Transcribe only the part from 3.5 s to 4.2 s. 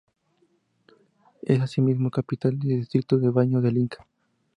del Inca.